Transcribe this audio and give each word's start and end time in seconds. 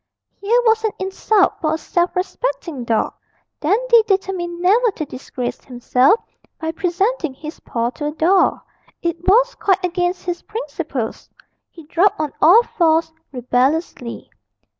Here 0.37 0.59
was 0.65 0.83
an 0.83 0.93
insult 0.97 1.61
for 1.61 1.75
a 1.75 1.77
self 1.77 2.15
respecting 2.15 2.85
dog! 2.85 3.13
Dandy 3.59 4.01
determined 4.07 4.59
never 4.59 4.89
to 4.95 5.05
disgrace 5.05 5.63
himself 5.63 6.19
by 6.59 6.71
presenting 6.71 7.35
his 7.35 7.59
paw 7.59 7.91
to 7.91 8.07
a 8.07 8.11
doll; 8.11 8.65
it 9.03 9.17
was 9.27 9.53
quite 9.53 9.85
against 9.85 10.23
his 10.25 10.41
principles. 10.41 11.29
He 11.69 11.83
dropped 11.85 12.19
on 12.19 12.33
all 12.41 12.63
fours 12.63 13.13
rebelliously. 13.31 14.31